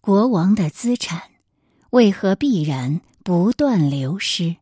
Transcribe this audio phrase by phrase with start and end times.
[0.00, 1.22] 国王的资产
[1.90, 4.56] 为何必然不断流失？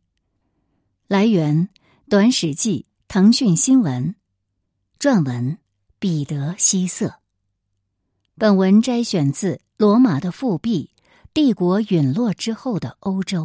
[1.07, 1.69] 来源：
[2.09, 4.17] 短史记、腾讯新闻，
[4.99, 5.59] 撰文：
[5.99, 7.21] 彼得希瑟。
[8.37, 10.91] 本文摘选自《罗马的复辟：
[11.35, 13.45] 帝国陨落之后的欧洲》。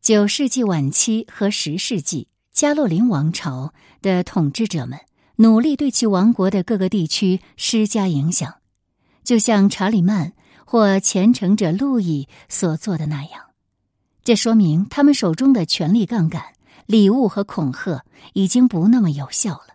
[0.00, 3.72] 九世纪晚期和十世纪，加洛林王朝
[4.02, 4.98] 的统治者们
[5.36, 8.54] 努力对其王国的各个地区施加影响，
[9.22, 10.32] 就像查理曼
[10.64, 13.42] 或虔诚者路易所做的那样。
[14.22, 16.42] 这说明他们手中的权力杠杆、
[16.86, 19.74] 礼物和恐吓已经不那么有效了。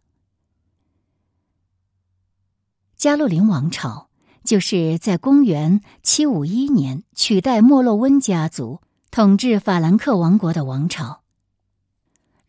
[2.98, 4.10] 加洛林王朝
[4.44, 8.82] 就是在公元七五一年取代莫洛温家族。
[9.12, 11.22] 统治法兰克王国的王朝。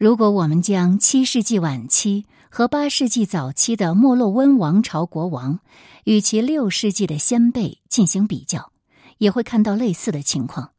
[0.00, 5.60] 如果我们将七世纪晚期和八世纪早期的莫洛温王朝国王
[6.04, 8.72] 与其六世纪的先辈进行比较，
[9.18, 10.70] 也会看到类似的情况。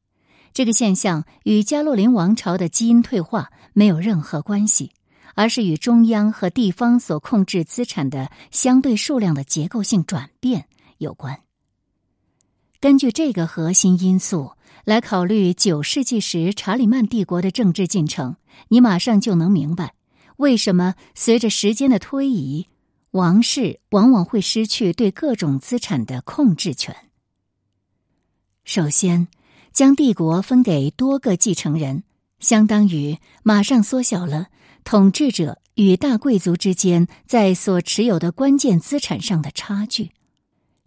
[0.54, 4.92] 这个现象与加洛林王朝的基因退化没有任何关系，
[5.36, 10.66] 而是与中央和地方所控制资产的相对数量的结构性转变
[10.98, 11.42] 有关。
[12.80, 14.54] 根据这个核心因素。
[14.92, 18.36] 来考虑九世纪时查理曼帝国的政治进程，
[18.68, 19.94] 你马上就能明白
[20.36, 22.68] 为什么随着时间的推移，
[23.12, 26.94] 王室往往会失去对各种资产的控制权。
[28.66, 29.30] 首先，
[29.72, 32.04] 将帝国分给多个继承人，
[32.42, 34.48] 相当于马上缩小了
[34.84, 40.12] 统治者与大贵族之间在所持有的关键资产上的差距。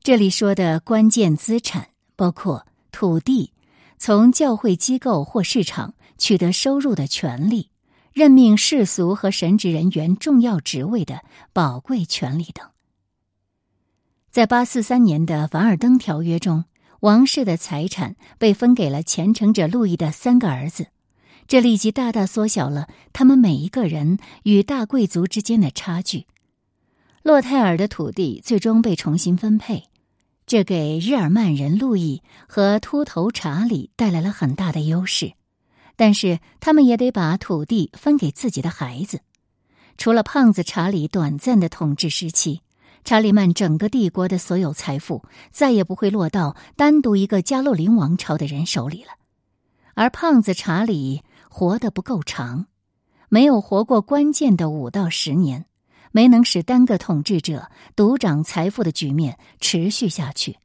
[0.02, 3.53] 这里说的关键资产包括土地。
[3.98, 7.70] 从教会机构或市场取得收入的权利，
[8.12, 12.69] 任命世俗和神职人员重要职位的宝贵权利等。
[14.31, 16.65] 在八四三年的凡尔登条约中，
[17.00, 20.89] 王室的财产被分给了虔诚者路易的三个儿子，
[21.47, 26.27] 这立即大大缩小了他们每一个人与大贵族之间的差距。
[27.22, 29.84] 洛泰尔的土地最终被重新分配。
[30.54, 35.32] 这给日耳曼人路易和秃头查理带来了很大的优势，
[35.97, 39.19] 但是他们也得把土地分给自己的孩子。
[39.98, 42.60] 除了胖子查理短暂的统治时期，
[43.03, 49.10] 查理曼整个帝国的所有财富再也不会落到单独一个加洛林王朝的人手里了。
[49.94, 52.66] 而胖子查理活得不够长，
[53.28, 55.66] 没有活过关键的五到十年。
[56.14, 60.60] 没能使单个统治者独掌财富的局面持续下去，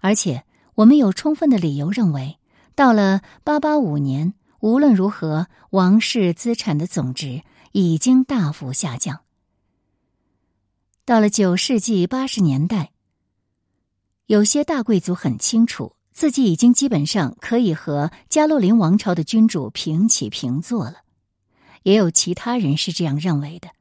[0.00, 2.38] 而且我们有充分的理由认为，
[2.74, 7.42] 到了八八五年，无论如何，王室资产的总值
[7.72, 9.20] 已经大幅下降。
[11.04, 12.92] 到了九世纪八十年代，
[14.24, 21.02] 有些大贵族很清楚自己已经基本上可以和加洛林王朝的君主平起平坐了，
[21.82, 23.75] 也有其他人是这样认为的。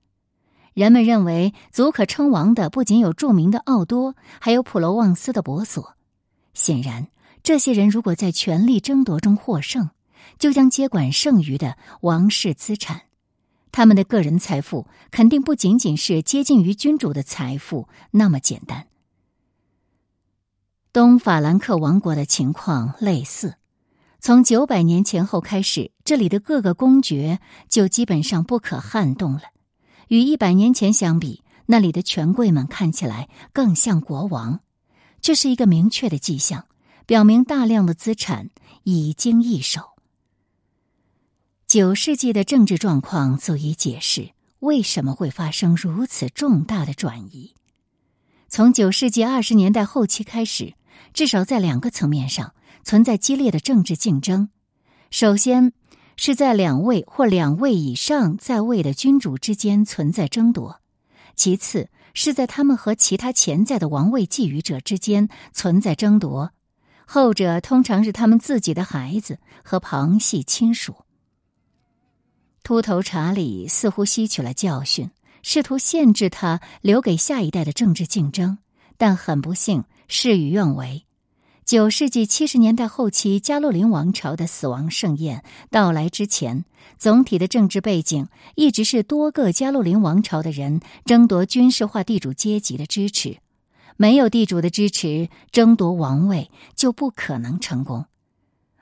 [0.75, 5.95] 人们认为，足可称王的不仅有著名的奥多，还有普罗旺斯的博索。
[6.53, 7.07] 显然，
[7.41, 9.91] 这些人如果在权力争夺中获胜，
[10.37, 13.03] 就将接管剩余的王室资产。
[13.71, 18.87] 他们的个人财富肯定不仅仅是接近于君主的财富那么简单。
[20.91, 23.55] 东法兰克王国的情况类似，
[24.19, 29.54] 从九百年前后开始，这里的各个公爵就基本上不可撼动了。
[30.07, 34.59] 与一百年前相比，那里的权贵们看起来更像国王，
[35.21, 36.65] 这是一个明确的迹象，
[37.05, 38.49] 表明大量的资产
[38.83, 39.81] 已经易手。
[41.67, 47.55] 九世纪的政治状况足以解释为什么会发生如此重大的转移。
[48.47, 50.75] 从九世纪二十年代后期开始，
[51.13, 54.49] 至少在两个层面上存在激烈的政治竞争。
[55.09, 55.73] 首先，
[56.17, 60.79] 是在两位或两位以上在位的君主之间存在争夺，
[61.35, 66.51] 其次是在他们和其他潜在的王位觊觎者之间存在争夺，
[67.05, 70.95] 后者通常是他们自己的孩子和旁系亲属。
[72.63, 75.11] 秃头查理似乎吸取了教训，
[75.43, 78.57] 试图限制他留给下一代的政治竞争，
[78.97, 81.04] 但很不幸事与愿违。
[81.65, 86.63] 九世纪七十年代后期，加洛林王朝的死亡盛宴到来之前，
[86.99, 93.37] 总体的政治背景一直是多个加洛林王朝的人争夺军事化地主阶级的支持。
[93.97, 98.05] 没有地主的支持，争夺王位就不可能成功。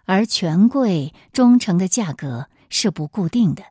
[0.03, 3.63] 而权贵忠诚的价格是不固定的。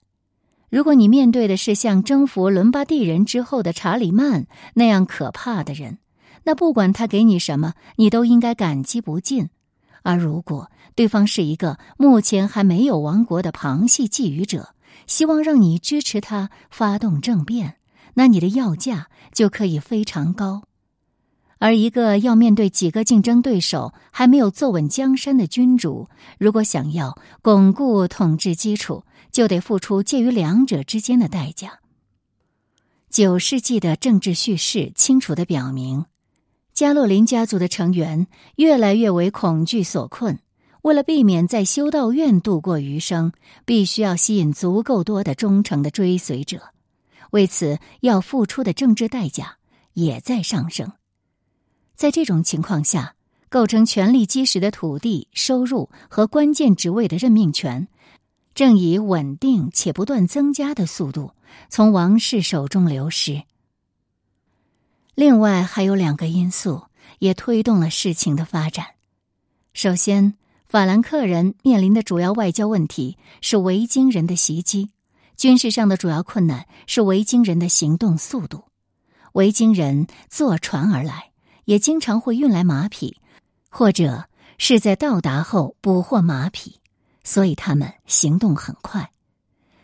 [0.70, 5.98] 如果你面对的是像征服伦巴第人之后的查理曼那样可怕的人，
[6.44, 9.48] 那不管他给你什么，你都应该感激不尽。
[10.02, 14.74] 而如果对方是一个目前还没有亡国的旁系觊觎者，
[15.06, 17.76] 希望让你支持他发动政变，
[18.14, 20.62] 那你的要价就可以非常高。
[21.58, 31.78] 而一个要面对几个竞争对手还没有坐稳江山的君主，如果想要巩固统治基础，就得付出介于两者之间的代价。
[33.08, 36.04] 九世纪的政治叙事清楚的表明，
[36.72, 38.26] 加洛林家族的成员
[38.56, 40.38] 越来越为恐惧所困。
[40.82, 43.32] 为了避免在修道院度过余生，
[43.64, 46.60] 必须要吸引足够多的忠诚的追随者，
[47.30, 49.58] 为此要付出的政治代价
[49.92, 50.90] 也在上升。
[51.94, 53.14] 在这种情况下，
[53.48, 57.86] 构成权力基石的土地、收入和关键职位的任命权，
[58.54, 61.30] 正以稳定且不断增加的速度
[61.68, 63.44] 从王室手中流失。
[65.14, 66.84] 另外，还有两个因素
[67.18, 68.86] 也推动了事情的发展。
[69.74, 70.34] 首先，
[70.68, 74.90] 法兰克人面临的主要外交问题是维京人的袭击；
[75.36, 78.64] 军事上的主要困难是维京人的行动速度。
[79.32, 81.32] 维京人坐船而来。
[81.64, 83.20] 也经常会运来马匹，
[83.70, 84.24] 或者
[84.58, 86.80] 是在到达后捕获马匹，
[87.22, 89.12] 所以他们行动很快。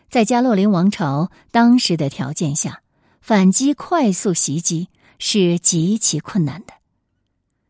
[0.09, 2.81] 在加洛林王朝当时的条件下，
[3.21, 6.73] 反击快速袭击是极其困难的。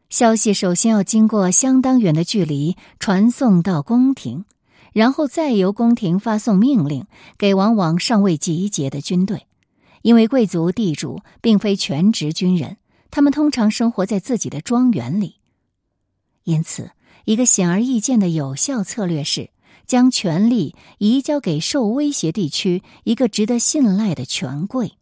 [0.10, 4.46] 消息首先要经过相当远的距离传送到宫廷，
[4.94, 7.06] 然后再由宫廷发送命令
[7.38, 9.46] 给往往尚未集结的军队，
[10.02, 12.78] 因为贵族地主并非全职军人。
[13.12, 15.38] 他们通常生活在自己的庄园里，
[16.44, 16.92] 因此，
[17.26, 19.50] 一个显而易见的有效策略是
[19.88, 24.94] 将权力移交给受威胁地区一个值得信赖的权贵，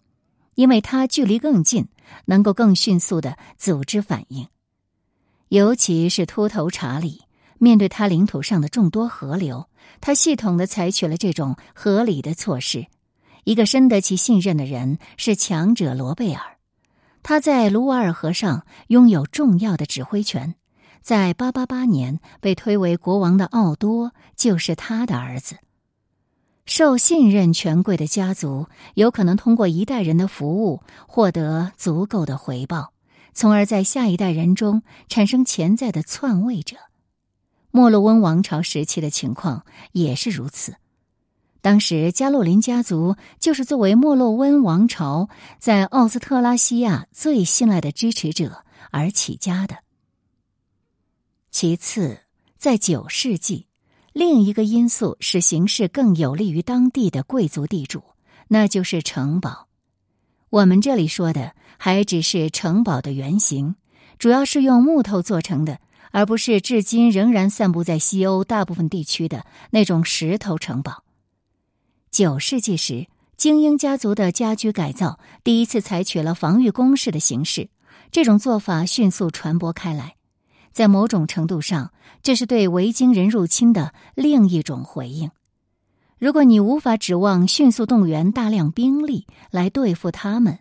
[0.57, 1.87] 因为他距离更近，
[2.25, 4.47] 能够更迅速的组织反应。
[5.49, 7.21] 尤其是秃头查理，
[7.59, 9.69] 面对他领土上的众多河流，
[10.01, 12.87] 他系统的采取了这种合理的措施。
[13.43, 16.57] 一个深得其信任的人是强者罗贝尔。
[17.21, 20.55] 他在卢瓦尔河上拥有重要的指挥权，
[21.03, 25.57] 在八八八年被推为国王的奥多就是他的儿子。
[26.67, 32.91] 受信任权贵的家族有可能通过一代人的服务获得足够的回报，
[33.33, 36.75] 从而在下一代人中产生潜在的篡位者。
[37.71, 40.75] 莫洛温王朝时期的情况也是如此。
[41.61, 45.29] 当时，加洛林家族就是作为莫洛温王朝
[45.59, 49.77] 在奥斯特拉西亚最信赖的支持者而起家的。
[51.49, 52.19] 其次，
[52.57, 53.66] 在九世纪，
[54.17, 58.01] 另一个因素使形势更有利于当地的贵族地主，
[58.47, 59.67] 那就是城堡。
[60.49, 63.75] 我们这里说的还只是城堡的原型，
[64.17, 65.79] 主要是用木头做成的，
[66.09, 71.03] 而不是至今仍然散布在西欧大部分地区的那种石头城堡。
[72.09, 73.05] 九世纪时，
[73.35, 77.69] 精英家族的家居改造第一次采取了防御工事的形式。
[78.09, 80.15] 这种做法迅速传播开来，
[80.71, 81.91] 在某种程度上，
[82.21, 85.31] 这是对维京人入侵的另一种回应。
[86.17, 90.59] 如果你无法指望迅速动员大量兵力来对付他们，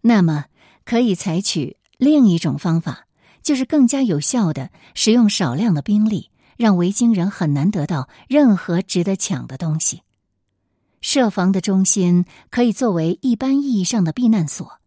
[0.00, 0.46] 那么
[0.84, 3.06] 可以采取另一种方法，
[3.42, 10.02] 就是更加有效的使用少量的兵力，让维京人很难得到任何值得抢的东西。
[11.00, 14.80] 设防的中心可以作为一般意义上的避难所，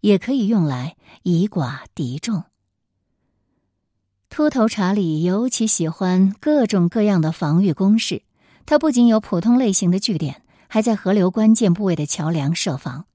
[0.00, 2.44] 也可以用来以寡敌众。
[4.30, 8.22] 秃头查理尤其喜欢各种各样的防御工事，
[8.66, 13.06] 他不仅有普通类型的据点，还在河流关键部位的桥梁设防。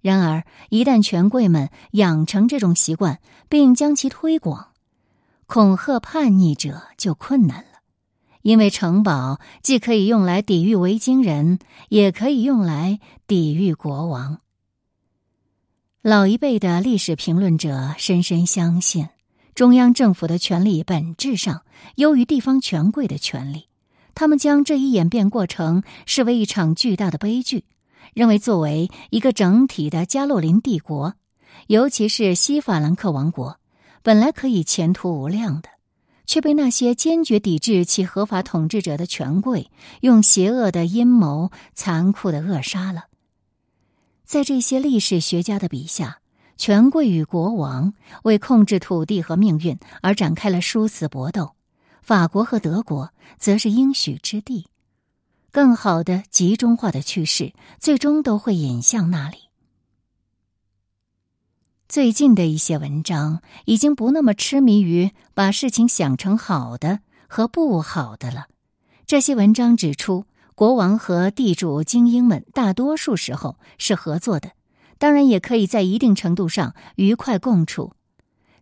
[0.00, 4.68] 然而，一旦权贵们养成这种习惯，并将其推广，
[5.46, 7.80] 恐吓叛逆者就困难了。
[8.42, 14.40] 因为城堡既可以用来抵御维京人，也可以用来抵御国王。
[16.02, 19.08] 老一辈的历史评论者深深相信，
[19.54, 21.62] 中央政府的权力本质上
[21.96, 23.68] 优于地方权贵的权力。
[24.14, 27.64] 他们将这一演变过程视为一场巨大的悲剧，
[28.12, 31.14] 认为作为一个整体的加洛林帝国，
[31.66, 33.58] 尤其是西法兰克王国，
[34.02, 35.68] 本来可以前途无量的。
[36.26, 39.70] 却被那些坚决抵制其合法统治者的权贵
[40.00, 43.04] 用邪恶的阴谋残酷的扼杀了。
[44.24, 46.20] 在这些历史学家的笔下，
[46.56, 51.54] 权贵与国王为控制土地和命运而展开了殊死搏斗，
[52.02, 54.66] 法国和德国则是应许之地。
[55.50, 59.38] 更好的集中化的趋势，最终都会引向那里。
[61.88, 68.46] 最近的一些文章已经不那么痴迷于把事情想成好的和不好的了。
[69.06, 70.24] 这些文章指出，
[70.56, 74.52] 国王和地主精英们大多数时候是合作的，
[74.98, 77.92] 当然也可以在一定程度上愉快共处。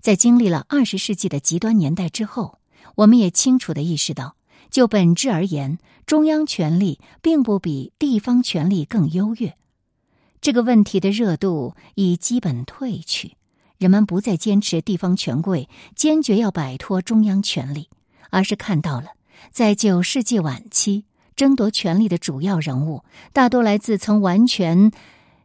[0.00, 2.58] 在经历了二十世纪的极端年代之后，
[2.96, 4.34] 我们也清楚的意识到，
[4.70, 9.54] 就本质而言，中央权力并不比地方权力更优越。
[10.40, 13.36] 这个问题的热度已基本退去，
[13.78, 17.88] 人们不再坚持地方权贵坚决要摆脱中央权力，
[18.30, 19.10] 而是看到了
[19.52, 21.04] 在九世纪晚期
[21.36, 24.90] 争夺权力的主要人物大多来自曾完全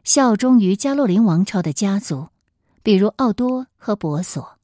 [0.08, 2.28] 效忠于加洛林王朝的家族，
[2.82, 4.56] 比如奥多和博索。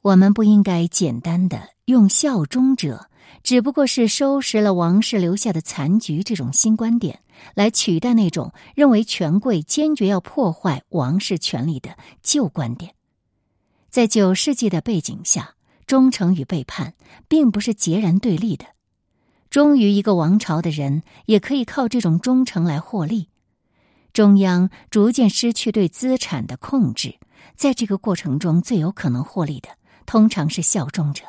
[0.00, 3.10] 我们不应该简单的用“效忠者”
[3.42, 7.18] 只不过是收拾了王室留下的残局这种新观点。
[7.54, 12.94] 来取代那种认为权贵坚决要破坏王室权力的旧观点。
[13.90, 16.94] 在九世纪的背景下，忠诚与背叛
[17.26, 18.66] 并不是截然对立的。
[19.56, 23.30] 忠于一个王朝的人，也可以靠这种忠诚来获利。
[24.12, 27.18] 中央逐渐失去对资产的控制，
[27.56, 29.70] 在这个过程中最有可能获利的，
[30.04, 31.24] 通常是效忠者。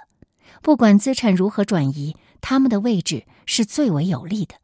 [0.61, 4.55] 不管资产如何转移，他们的位置是最为有利的。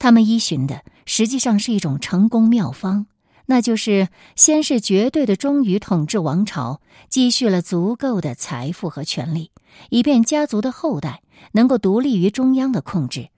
[0.00, 3.06] 他们依循的实际上是一种成功妙方，
[3.46, 9.52] 那就是先是绝对的忠于统治王朝，积蓄了足够的财富和权力，
[9.90, 11.21] 以便家族的后代
[11.52, 13.28] 能够独立于中央的控制。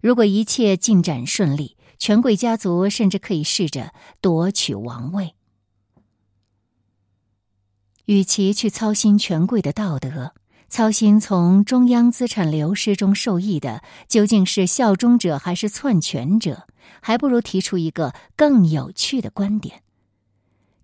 [0.00, 5.34] 如果一切进展顺利，权贵家族甚至可以试着夺取王位。
[8.06, 10.32] 与其去操心权贵的道德。
[10.66, 16.66] 操心从中央资产流失中受益的究竟是效忠者还是篡权者？
[17.00, 19.82] 还不如提出一个更有趣的观点：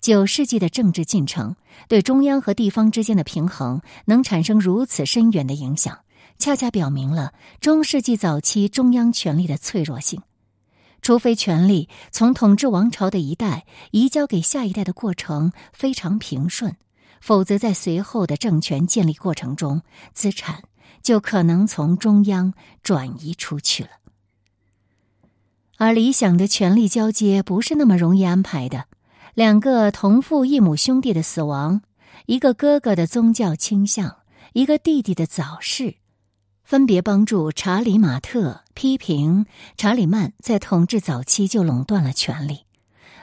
[0.01, 1.57] 九世纪的政治进程
[1.89, 5.99] 对中央和地方之间的平衡能产生如此深远的影响，
[6.41, 10.23] 恰恰表明了中世纪早期中央权力的脆弱性。
[11.03, 16.75] 除非权力从统治王朝的一代移交给下一代的过程非常平顺。
[17.21, 19.83] 否则，在随后的政权建立过程中，
[20.15, 20.63] 资产
[21.03, 23.91] 就可能从中央转移出去了。
[25.77, 28.87] 而理想的权力交接不是那么容易安排的。
[29.35, 31.83] 两个同父异母兄弟的死亡，
[32.25, 34.17] 一个哥哥的宗教倾向，
[34.55, 35.97] 一个弟弟的早逝，
[36.71, 39.47] 分别帮助查理马特批评
[39.77, 42.61] 查理曼在统治早期就垄断了权力。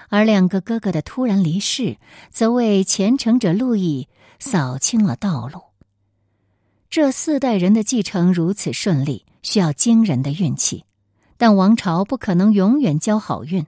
[0.09, 1.95] 而两个哥哥的突然离世，
[2.29, 5.61] 则为虔诚者路易扫清了道路。
[6.89, 10.83] 这四代人的继承如此顺利，需要惊人的运气，
[11.37, 13.65] 但王朝不可能永远交好运。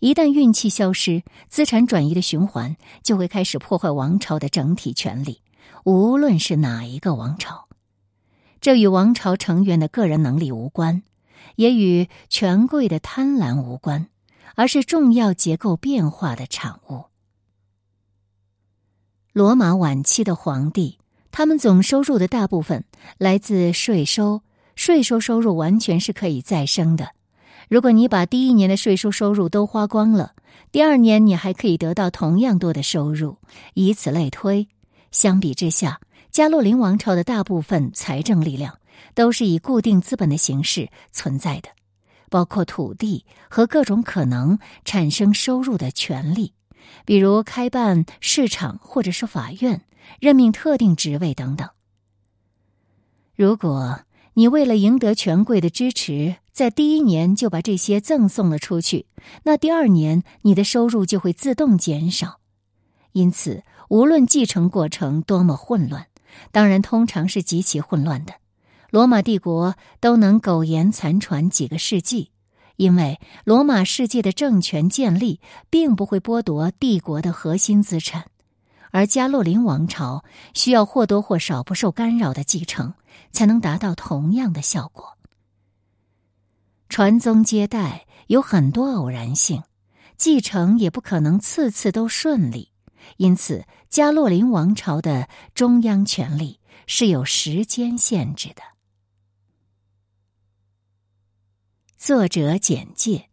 [0.00, 5.40] 一旦运气消失，资产转移的循环就会开始破坏王朝的整体权力，
[5.84, 7.66] 无论是哪一个王朝。
[8.62, 11.02] 这与王朝成员的个人能力无关，
[11.56, 14.08] 也与权贵的贪婪无关。
[14.54, 17.04] 而是重要结构变化的产物。
[19.32, 20.98] 罗马晚期的皇帝，
[21.30, 22.84] 他们总收入的大部分
[23.16, 24.42] 来自税收，
[24.76, 27.12] 税收收入完全是可以再生的。
[27.70, 30.34] 如果你把第一年的税收收入都花光了，
[30.70, 33.38] 第二年你还可以得到同样多的收入，
[33.72, 34.68] 以此类推。
[35.10, 35.98] 相比之下，
[36.32, 38.78] 加洛林王朝的大部分财政力量
[39.14, 41.68] 都是以固定资本的形式存在的。
[42.30, 46.54] 包括土地和各种可能产生收入的权利，
[47.04, 49.82] 比如开办市场或者是法院、
[50.18, 51.68] 任命特定职位等等。
[53.36, 54.00] 如果
[54.32, 59.04] 你为了赢得权贵的支持，在第一年就把这些赠送了出去，
[59.42, 62.38] 那第二年你的收入就会自动减少。
[63.12, 66.06] 因此，无论继承过程多么混乱，
[66.50, 68.34] 当然通常是极其混乱的。
[68.90, 72.30] 罗马帝国都能苟延残喘几个世纪，
[72.76, 78.26] 因为罗马世界的政权建立并不会剥夺帝国的核心资产，
[78.90, 82.92] 而加洛林王朝需要或多或少不受干扰的继承，
[83.30, 85.16] 才能达到同样的效果。
[86.90, 89.62] 传宗接代有很多偶然性，
[90.18, 92.71] 继承也不可能次次都顺利，
[93.16, 98.62] 因此加洛林王朝的中央权力是有时间限制的。
[101.96, 103.26] 作者简介：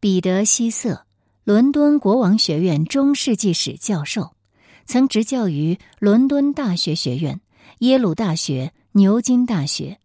[0.00, 1.06] 彼得·希瑟，
[1.44, 4.34] 伦敦国王学院中世纪史教授，
[4.84, 7.40] 曾执教于伦敦大学学院、
[7.78, 9.98] 耶鲁大学、牛津大学，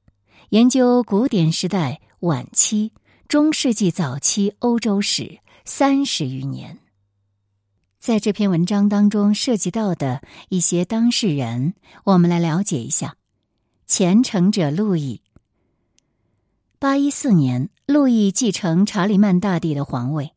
[0.50, 2.94] 研究古典时代晚期、
[3.28, 6.80] 中世纪早期欧洲史三十余年。
[8.02, 13.16] 在这篇文章当中涉及到的一些当事人，我们来了解一下。
[13.86, 15.22] 虔诚者路易。
[16.80, 20.32] 八一四年，路易继承查理曼大帝的皇位。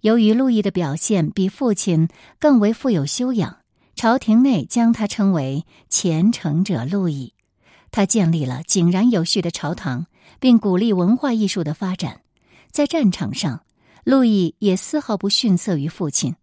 [0.00, 3.58] 由于路易的表现比父亲更为富有修养，
[3.94, 7.34] 朝廷内将他称为虔诚者路易。
[7.90, 10.06] 他建立了井然有序的朝堂，
[10.40, 12.22] 并鼓励文化艺术的发展。
[12.70, 13.66] 在战场上，
[14.02, 16.36] 路易也丝毫不逊色于父亲。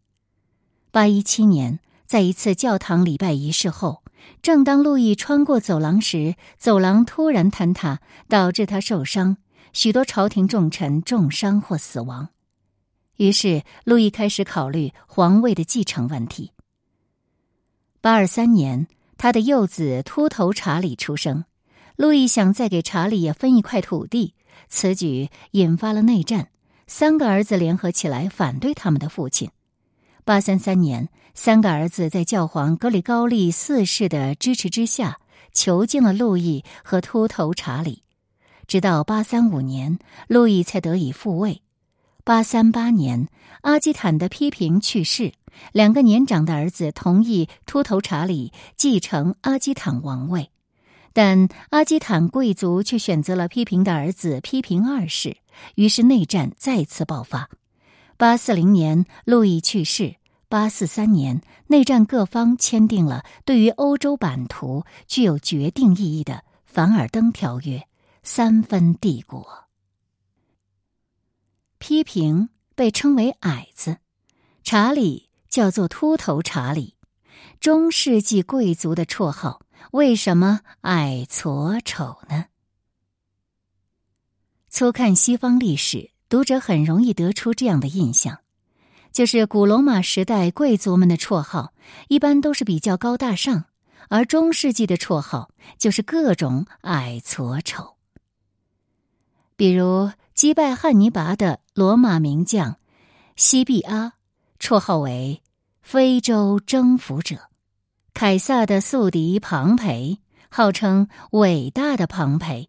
[0.91, 4.01] 八一七年，在一次教堂礼拜仪式后，
[4.41, 9.37] 正当路易穿过走廊时，走廊突然坍塌，导致他受伤，
[9.71, 12.29] 许多朝廷重臣重伤或死亡。
[13.17, 16.53] 于是，路易开始考虑皇位的继承问题。
[18.01, 21.45] 八二三年，他的幼子秃头查理出生，
[21.97, 24.33] 路易想再给查理也分一块土地，
[24.67, 26.49] 此举引发了内战，
[26.87, 29.51] 三个儿子联合起来反对他们的父亲。
[30.25, 35.19] 八三三年，三个儿子在教皇格里高利四世的支持之下，
[35.53, 38.03] 囚禁了路易和秃头查理。
[38.67, 39.97] 直到八三五年，
[40.27, 41.63] 路易才得以复位。
[42.23, 43.27] 八三八年，
[43.61, 45.33] 阿基坦的批评去世，
[45.71, 50.51] 两个年长的儿子同意秃头查理继承阿基坦王位，
[51.11, 55.37] 但阿基坦贵族却选择了批评的儿子批评二世，
[55.73, 57.49] 于是内战再次爆发。
[58.19, 60.17] 八四零年，路易去世。
[60.49, 66.33] 八四三年，内战各方签订了对于欧洲版图具有决定意义的
[66.65, 67.77] 《凡尔登条约》，
[68.21, 69.69] 三分帝国。
[71.77, 73.99] 批评被称为矮子，
[74.63, 76.97] 查理叫做秃头查理。
[77.61, 79.61] 中世纪贵族的绰号
[79.91, 82.47] 为什么矮矬丑呢？
[84.67, 88.39] 粗看西方历史，读者很容易得出这样的印象。
[89.11, 91.73] 就是古罗马时代贵族们的绰号，
[92.07, 93.63] 一般都是比较高大上；
[94.07, 97.95] 而中世纪的绰号就是各种矮矬丑。
[99.55, 102.77] 比如击败汉尼拔的罗马名将
[103.35, 104.13] 西庇阿，
[104.59, 105.41] 绰号为
[105.81, 107.35] “非洲征服者”；
[108.13, 112.68] 凯撒的宿敌庞培，号称“伟大的庞培”。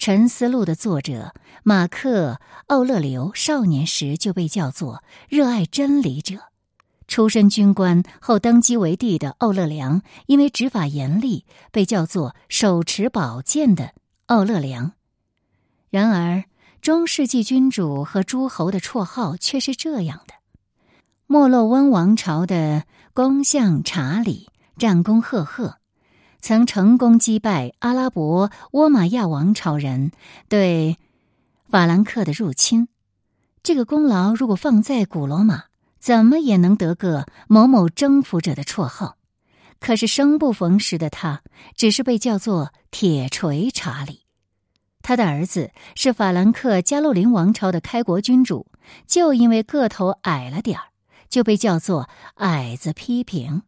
[0.00, 2.32] 沉思录》的作者马克·
[2.68, 6.38] 奥勒留少年时就被叫做热爱真理者。
[7.06, 13.92] 出身军官后登基为帝的奥勒良，因为执法严厉，被叫做手持宝剑的
[14.24, 14.92] 奥勒良。
[15.90, 16.44] 然而，
[16.80, 20.32] 中世纪君主和诸侯的绰号却是这样的：
[21.26, 25.79] 莫洛温王朝的公相查理，战功赫赫。
[26.40, 30.10] 曾成功击败阿拉伯倭马亚王朝人
[30.48, 30.96] 对
[31.68, 32.88] 法兰克的入侵，
[33.62, 35.64] 这个功劳如果放在古罗马，
[35.98, 39.16] 怎么也能得个某某征服者的绰号。
[39.78, 41.42] 可是生不逢时的他，
[41.76, 44.22] 只是被叫做铁锤查理。
[45.02, 48.66] 他的儿子是法兰克加洛林王朝的开国君主，
[49.06, 50.84] 就因为个头矮了点儿，
[51.28, 53.62] 就被叫做矮子批评。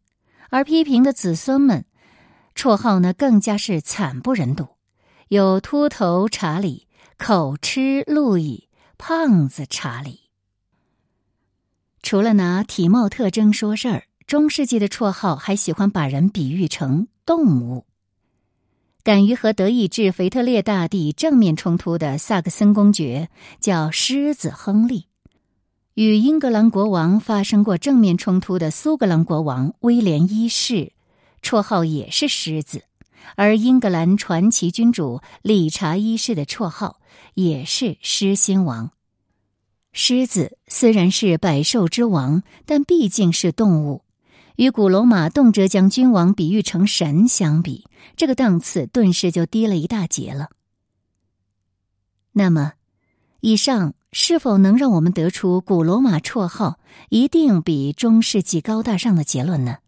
[0.50, 1.84] 而批评的子孙们。
[2.54, 4.68] 绰号呢更加是惨不忍睹，
[5.28, 6.86] 有秃头查理、
[7.18, 10.20] 口吃路易、胖子查理。
[12.02, 17.86] 除了拿体貌特征说事儿，中世纪的绰号还喜欢把人比喻成动物。
[19.04, 25.06] 敢于和德意志腓特烈大帝正面冲突的萨克森公爵叫狮子亨利，
[25.94, 30.92] 与英格兰国王发生过正面冲突的苏格兰国王威廉一世。
[31.42, 32.84] 绰号也是狮子，
[33.36, 37.00] 而英格兰传奇君主理查一世的绰号
[37.34, 38.92] 也是狮心王。
[39.92, 44.04] 狮子虽然是百兽之王，但毕竟是动物，
[44.56, 50.48] 与古罗马动辄将君王比喻成神相比，这个档次顿时就低了一大截了。
[52.32, 52.72] 那么，
[53.40, 56.78] 以上是否能让我们得出古罗马绰号
[57.10, 59.78] 一定比中世纪高大上的结论呢？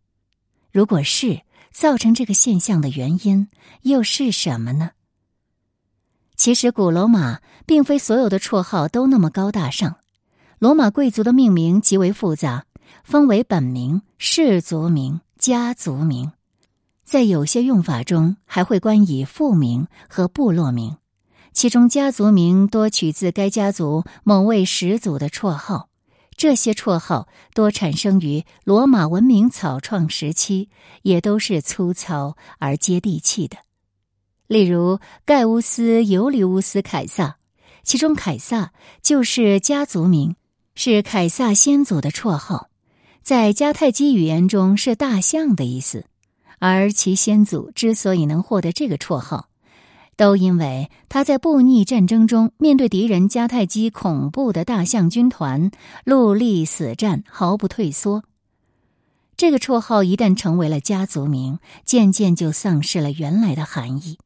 [0.71, 1.41] 如果是
[1.75, 3.49] 造成这个现象的原因，
[3.83, 4.93] 又是什么呢？
[6.37, 9.97] 其实，古罗马并非所有的绰号都那么高大上。
[10.61, 12.65] 罗马贵族的命名极为复杂，
[13.03, 16.31] 分为本名、氏族名、家族名，
[17.05, 20.97] 在有些用法中还会冠以父名和部落名。
[21.53, 25.89] 其中，家族名多取自该家族某位始祖的绰号。
[26.37, 30.69] 这些绰号多产生于罗马文明草创时期，
[31.03, 33.59] 也都是粗糙而接地气的。
[34.47, 37.39] 例如，盖乌斯·尤里乌斯·凯撒，
[37.83, 40.37] 其中凯撒就是家族名，
[40.75, 42.69] 是凯撒先祖的绰号。
[43.23, 46.05] 在迦太基语言中是大象的意思，
[46.59, 49.49] 而其先祖之所以能获得这个绰号，
[50.17, 55.71] 都因为他在布匿战争中面对敌人迦太基恐怖的大象军团，
[56.05, 58.23] 戮力死战，毫不退缩。
[59.37, 64.19] 这个绰号一旦成为了家族名，渐渐就丧失了原来的含义。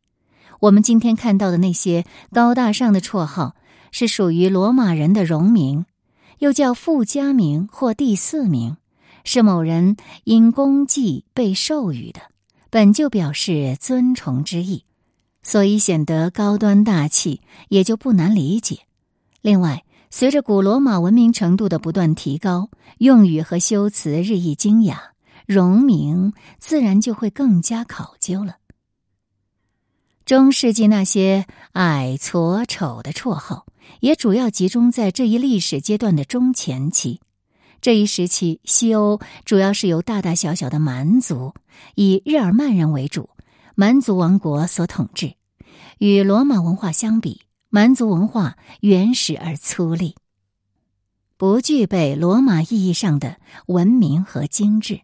[0.61, 3.55] 我们今天看到的那些高大上的绰号，
[3.91, 5.87] 是属于罗马人的荣名，
[6.41, 8.77] 又叫附加名或第四名，
[9.25, 12.21] 是某人因功绩被授予的，
[12.69, 14.85] 本就表示尊崇之意，
[15.49, 18.81] 所以显得高端大气，也就不难理解。
[19.41, 25.13] 另外，随着古罗马文明程度的不断提高，用语和修辞日益精雅，
[25.47, 28.57] 荣名自然就会更加考究了。
[30.27, 33.65] 中世纪那些矮、矬、丑的绰号，
[34.01, 37.23] 也主要集中在这一历史阶段的中前期。
[37.81, 41.55] 这一时期，西欧主要是由大大小小的蛮族，
[41.95, 43.31] 以日耳曼人为主，
[43.75, 45.38] 蛮族王国所统治。
[45.99, 50.15] 与罗马文化相比，蛮族文化原始而粗粝，
[51.37, 53.37] 不具备罗马意义上的
[53.67, 55.01] 文明和精致。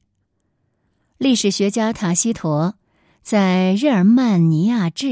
[1.19, 2.75] 历史学家塔西佗
[3.23, 5.07] 在《日耳曼尼亚志》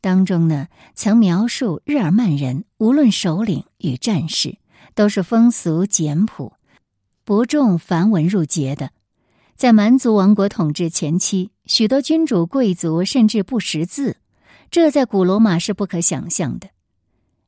[0.00, 4.56] 当中呢，曾描述日耳曼人无论首领与战士，
[4.94, 6.54] 都是风俗简朴，
[7.24, 8.90] 不重繁文缛节的。
[9.54, 14.16] 在蛮族王国统治前期，许多君主贵族甚至不识字，
[14.72, 16.70] 这在古罗马是不可想象的。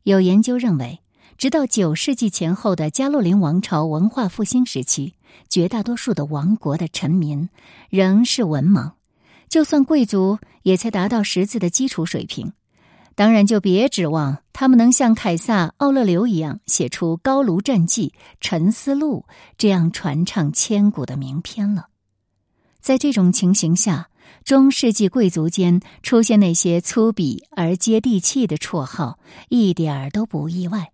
[0.02, 1.00] 有研究认为，
[1.38, 5.14] 直到九世纪前后的加洛林王朝文化复兴时期，
[5.48, 7.48] 绝大多数的王国的臣民
[7.88, 8.92] 仍是文盲，
[9.48, 12.52] 就算贵族也才达到识字的基础水平。
[13.14, 18.08] 当然，就别指望他们能像凯撒·奥勒留一样写出《高卢战记》
[18.42, 19.24] 《沉思录》
[19.56, 21.87] 这样传唱千古的名篇了。
[22.82, 24.10] 在这种情形下，
[24.44, 30.92] 中世纪贵族间出现那些粗鄙而接地气的绰号，一点儿都不意外。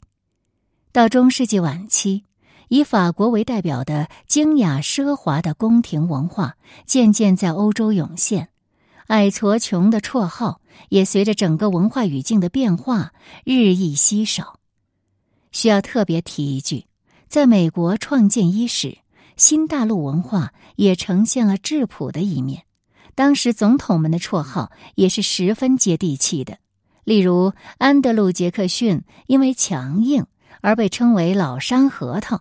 [0.93, 2.23] 到中世纪晚期，
[2.69, 6.55] 以法国为代表的精雅奢华的宫廷文化
[6.87, 8.51] 渐渐在欧洲涌现，
[9.09, 13.13] 矮矬穷的绰号也随着整个文化语境的变化
[13.45, 14.61] 日益稀少。
[15.51, 16.87] 需要特别提一句，
[17.27, 18.99] 在美国创建伊始，
[19.37, 22.63] 新大陆文化也呈现了质朴的一面。
[23.21, 26.57] 当时总统们的绰号也是十分接地气的，
[27.05, 30.25] 例如安德鲁·杰克逊因为强硬
[30.63, 32.41] 而被称为“老山核桃”，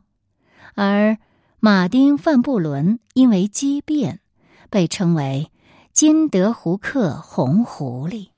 [0.75, 1.17] 而
[1.59, 4.21] 马丁·范布伦因为机变
[4.69, 5.51] 被称为
[5.91, 8.29] “金德胡克红狐狸”。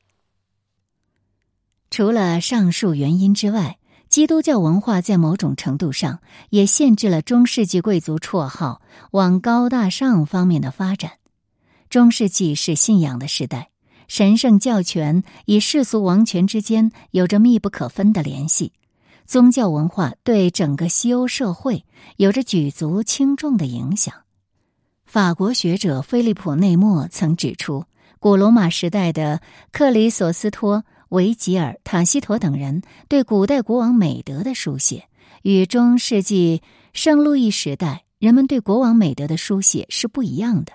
[1.92, 3.78] 除了上述原因之外，
[4.10, 11.21] 基督教文化在某种程度上也限制了中世纪贵族绰号往高大上方面的发展。
[11.92, 13.70] 中世纪是信仰的时代，
[14.08, 18.72] 神圣教权与世俗王权之间有着密不可分的联系。
[19.26, 21.84] 宗教文化对整个西欧社会
[22.16, 24.14] 有着举足轻重的影响。
[25.04, 27.84] 法国学者菲利普·内莫曾指出，
[28.20, 29.42] 古罗马时代的
[29.74, 35.10] 克里索斯托、维吉尔、塔西佗等人对古代国王美德的书写，
[35.42, 36.62] 与中世纪
[36.94, 40.72] 圣路易时代人们对国王美德的书写是不一样的。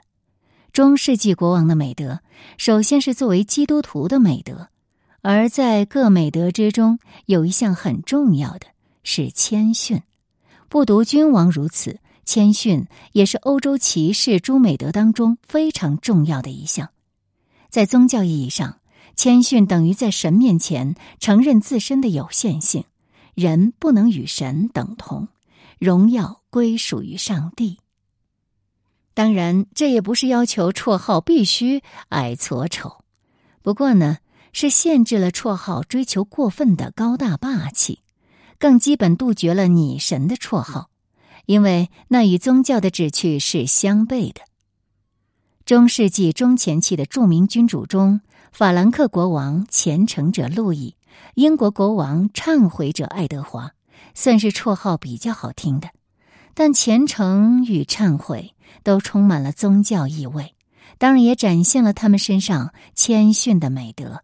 [0.76, 2.20] 中世纪国王的美德，
[2.58, 4.68] 首先是作为基督徒的美德，
[5.22, 8.66] 而在各美德之中，有一项很重要的
[9.02, 10.02] 是谦逊。
[10.68, 16.90] 不独君王如此，谦逊也是欧洲骑士诸美德当中非常重要的一项。
[17.70, 18.80] 在宗教意义上，
[19.16, 22.84] 谦逊等于在神面前承认自身的有限性，
[23.34, 25.28] 人不能与神等同，
[25.78, 27.78] 荣耀归属于上帝。
[29.16, 32.98] 当然，这也不是要求绰号必须矮矬丑，
[33.62, 34.18] 不过呢，
[34.52, 38.00] 是限制了绰号追求过分的高大霸气，
[38.58, 40.90] 更基本杜绝了拟神的绰号，
[41.46, 44.42] 因为那与宗教的旨趣是相悖的。
[45.64, 48.20] 中世纪中前期的著名君主中，
[48.52, 50.94] 法兰克国王虔诚者路易，
[51.36, 53.72] 英国国王忏悔者爱德华，
[54.12, 55.88] 算是绰号比较好听的。
[56.52, 60.54] 但虔诚与忏悔都充满了宗教意味，
[60.98, 64.22] 当然也展现了他们身上谦逊的美德。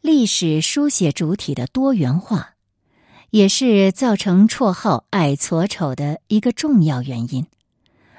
[0.00, 2.54] 历史书写主体的多元化，
[3.30, 7.46] 也是造成绰号矮矬丑的一个重要原因。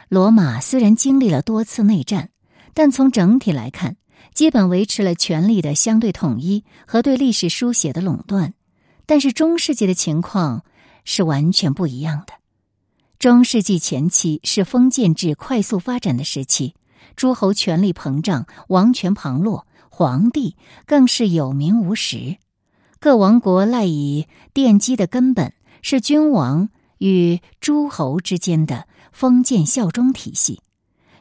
[0.07, 2.29] 罗马虽然经历了多次内战，
[2.73, 3.97] 但从整体来看，
[4.33, 8.53] 基本维持了权力的相对统一和对历史书写的垄断。
[9.05, 10.63] 但是中世纪的情况。
[11.05, 12.33] 是完全不一样的。
[13.19, 16.73] 中世纪前期是封建制快速发展的时期，
[17.17, 20.55] 诸侯权力膨胀，王权旁落，皇帝
[20.85, 22.37] 更是有名无实。
[22.97, 25.51] 各王国赖以奠基的根本
[25.81, 30.61] 是君王与诸侯之间的封建效忠体系。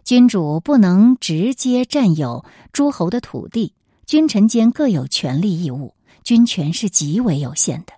[0.04, 3.74] 君主不能直接占有诸侯的土地，
[4.06, 7.92] 君臣间各有权利义务，军权是极为有限的。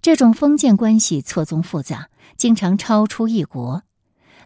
[0.00, 3.82] 这种封建关系错综复杂，经常超出一国。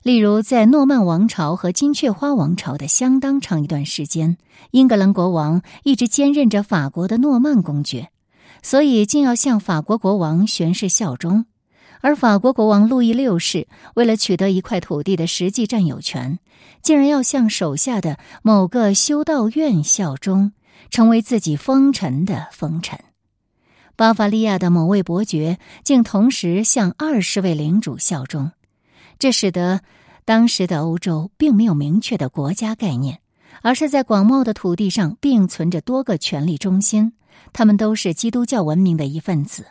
[0.02, 4.36] 例如，在诺曼王朝和金雀花王朝的相当长一段时间，
[4.70, 8.10] 英格兰国王一直兼任着法国的诺曼公爵，
[8.62, 11.46] 所以竟要向法国国王宣誓效忠。
[12.02, 16.38] 而法国国王路易六世为了取得一块土地的实际占有权，
[16.82, 20.52] 竟然要向手下的某个修道院效忠，
[20.90, 23.00] 成为自己封臣的封臣。
[23.96, 28.52] 巴伐利亚的某位伯爵竟同时向二十位领主效忠，
[29.18, 29.80] 这使得
[30.26, 33.20] 当时的欧洲并没有明确的国家概念，
[33.62, 37.14] 而是在广袤的土地上并存着多个权力中心，
[37.54, 39.68] 他们都是基督教文明的一份子，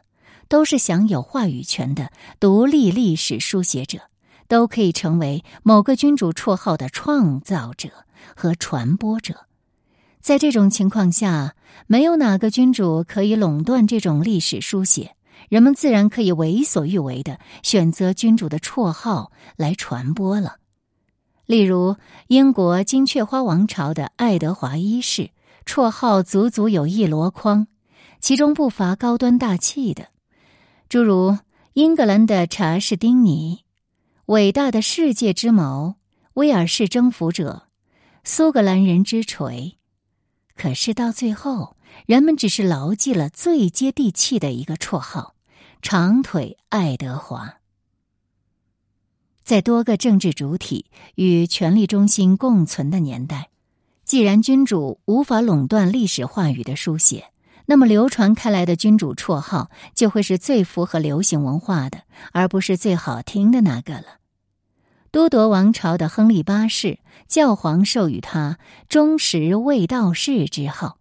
[0.47, 3.99] 都是享有话语权的独立历史书写者，
[4.47, 7.89] 都可以成为某个君主绰号的创造者
[8.35, 9.45] 和传播者。
[10.25, 11.53] 在这种情况下，
[11.85, 15.15] 没有哪个君主可以垄断这种历史书写，
[15.49, 20.55] 人们自然可以为所欲为的选择君主的绰号来传播了。
[21.45, 25.29] 例如，英国金雀花王朝的爱德华一世，
[25.63, 27.67] 绰号足足有一箩筐，
[28.19, 30.07] 其中不乏高端大气的，
[30.89, 31.37] 诸如
[31.73, 33.59] 英格兰的查士丁尼、
[34.25, 35.97] 伟大的世界之矛、
[36.33, 37.67] 威尔士征服者、
[38.23, 39.77] 苏格兰人之锤。
[40.55, 45.35] 可是到最后，人们只是牢记了最接地气的一个绰号——
[45.81, 47.55] 长腿爱德华。
[49.43, 53.49] 在多个政治主体与权力中心共存的年代，
[54.03, 57.31] 既然君主无法垄断历史话语的书写，
[57.67, 64.19] 那么流传开来的君主绰号就会是最符合流行文化的，而不是最好听的那个了。
[65.15, 66.99] 都铎王朝的亨利八世，
[67.29, 70.97] 教皇授予他“忠实卫道士”之号，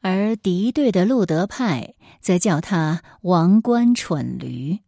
[0.00, 4.78] 而敌对的路德派则叫他“王冠蠢驴”。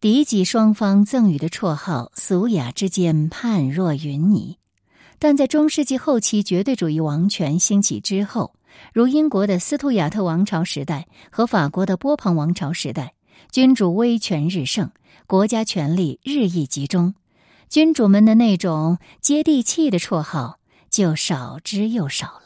[0.00, 4.56] 敌己双方赠予的绰号，俗雅之间判若云泥。
[5.18, 8.54] 但在中世纪后期绝对主义王权兴起之后，
[8.94, 13.12] 如英国的斯图亚特王朝时代和法国的波旁王朝时代，
[13.52, 14.90] 君主威权日盛，
[15.26, 17.12] 国家权力日益集中。
[17.68, 22.45] 君主们的那种接地气的绰号就少之又少了。